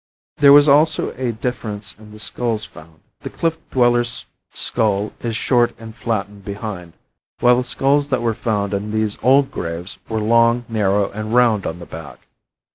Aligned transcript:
There 0.37 0.51
was 0.51 0.67
also 0.67 1.11
a 1.15 1.31
difference 1.31 1.93
in 1.93 2.09
the 2.09 2.17
skulls 2.17 2.65
found. 2.65 3.01
The 3.19 3.29
cliff 3.29 3.59
dwellers' 3.69 4.25
skull 4.51 5.13
is 5.19 5.37
short 5.37 5.75
and 5.77 5.95
flattened 5.95 6.43
behind, 6.43 6.93
while 7.39 7.57
the 7.57 7.63
skulls 7.63 8.09
that 8.09 8.23
were 8.23 8.33
found 8.33 8.73
in 8.73 8.89
these 8.89 9.19
old 9.21 9.51
graves 9.51 9.99
were 10.09 10.19
long, 10.19 10.65
narrow 10.67 11.11
and 11.11 11.35
round 11.35 11.67
on 11.67 11.77
the 11.77 11.85
back. 11.85 12.25